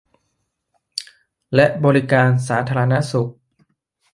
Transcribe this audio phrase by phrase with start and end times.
[1.55, 3.31] และบริการสาธารณสุข